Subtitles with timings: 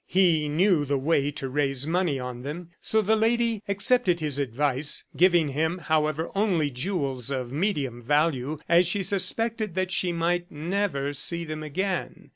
[0.07, 2.71] He knew the way to raise money on them.
[2.81, 8.87] So the lady accepted his advice, giving him, however, only jewels of medium value as
[8.87, 12.29] she suspected that she might never see them again.